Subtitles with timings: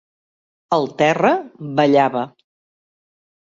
[0.77, 1.33] El terra
[1.81, 2.25] ballava.